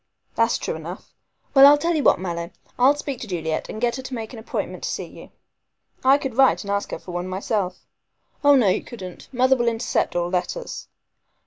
"That's 0.33 0.57
true 0.57 0.73
enough. 0.73 1.13
Well, 1.53 1.67
I'll 1.67 1.77
tell 1.77 1.93
you 1.93 2.01
what, 2.01 2.19
Mallow, 2.19 2.49
I'll 2.79 2.95
speak 2.95 3.19
to 3.21 3.27
Juliet 3.27 3.69
and 3.69 3.79
get 3.79 3.97
her 3.97 4.01
to 4.01 4.13
make 4.15 4.33
an 4.33 4.39
appointment 4.39 4.81
to 4.81 4.89
see 4.89 5.05
you." 5.05 5.29
"I 6.03 6.17
could 6.17 6.33
write 6.35 6.63
and 6.63 6.71
ask 6.71 6.89
her 6.89 6.97
for 6.97 7.11
one 7.11 7.27
myself." 7.27 7.85
"Oh, 8.43 8.55
no, 8.55 8.67
you 8.69 8.83
couldn't. 8.83 9.29
Mother 9.31 9.55
will 9.55 9.67
intercept 9.67 10.15
all 10.15 10.29
letters." 10.31 10.87